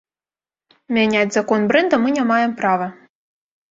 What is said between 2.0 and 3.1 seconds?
мы не маем права.